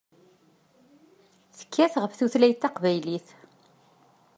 [1.57, 3.27] Tekkat ɣef tutlayt taqbaylit.